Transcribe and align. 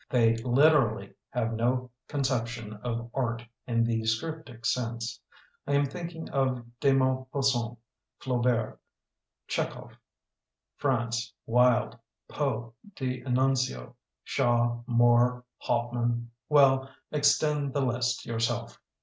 They 0.09 0.35
literally 0.37 1.13
have 1.29 1.53
no 1.53 1.91
conception 2.07 2.73
of 2.83 3.11
art 3.13 3.45
in 3.67 3.83
the 3.83 4.03
scriptic 4.07 4.65
sense. 4.65 5.21
I 5.67 5.73
am 5.73 5.85
think 5.85 6.15
ing 6.15 6.27
of 6.31 6.65
de 6.79 6.91
Maupassant, 6.91 7.77
Flaubert, 8.19 8.79
Chek 9.47 9.69
hov, 9.73 9.91
France, 10.75 11.31
Wilde, 11.45 11.99
Poe, 12.27 12.73
D'Annunzio, 12.95 13.93
Shaw, 14.23 14.81
Moore, 14.87 15.45
Hauptmann— 15.59 16.31
^well, 16.49 16.89
ex 17.11 17.37
tend 17.37 17.73
the 17.75 17.81
list 17.85 18.25
yourself. 18.25 18.79